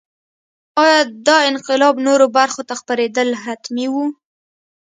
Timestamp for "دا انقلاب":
1.27-1.95